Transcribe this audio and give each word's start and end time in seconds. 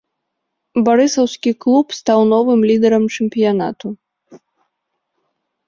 Барысаўскі 0.87 1.51
клуб 1.65 1.87
стаў 1.99 2.19
новым 2.33 2.59
лідарам 2.71 3.03
чэмпіянату. 3.11 3.95